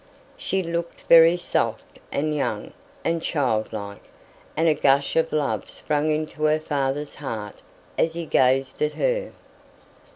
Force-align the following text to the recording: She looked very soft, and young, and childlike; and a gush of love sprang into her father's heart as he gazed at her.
She 0.35 0.63
looked 0.63 1.01
very 1.01 1.37
soft, 1.37 1.99
and 2.11 2.33
young, 2.33 2.73
and 3.05 3.21
childlike; 3.21 4.01
and 4.57 4.67
a 4.67 4.73
gush 4.73 5.15
of 5.15 5.31
love 5.31 5.69
sprang 5.69 6.09
into 6.09 6.41
her 6.45 6.59
father's 6.59 7.13
heart 7.13 7.57
as 7.99 8.13
he 8.15 8.25
gazed 8.25 8.81
at 8.81 8.93
her. 8.93 9.31